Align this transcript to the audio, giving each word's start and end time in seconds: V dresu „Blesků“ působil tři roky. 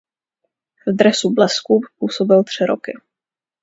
V 0.87 0.91
dresu 0.95 1.29
„Blesků“ 1.33 1.79
působil 1.99 2.43
tři 2.43 2.65
roky. 2.65 2.91